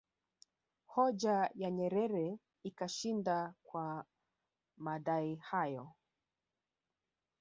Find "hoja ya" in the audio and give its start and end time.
0.85-1.71